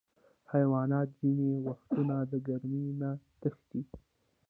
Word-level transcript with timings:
حیوانات 0.51 1.09
ځینې 1.19 1.47
وختونه 1.67 2.15
د 2.31 2.33
ګرمۍ 2.47 2.85
نه 3.01 3.09
تښتي. 3.41 3.81